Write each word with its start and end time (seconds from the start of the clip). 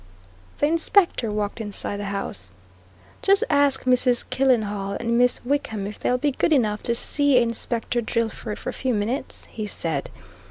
The 0.57 0.65
Inspector 0.65 1.29
walked 1.29 1.61
inside 1.61 1.97
the 1.97 2.05
house. 2.05 2.55
"Just 3.21 3.43
ask 3.51 3.83
Mrs. 3.83 4.27
Killenhall 4.31 4.97
and 4.99 5.15
Miss 5.15 5.45
Wickham 5.45 5.85
if 5.85 5.99
they'll 5.99 6.17
be 6.17 6.31
good 6.31 6.51
enough 6.51 6.81
to 6.81 6.95
see 6.95 7.37
Inspector 7.37 8.01
Drillford 8.01 8.57
for 8.57 8.69
a 8.71 8.73
few 8.73 8.95
minutes," 8.95 9.45
he 9.51 9.67
said. 9.67 10.09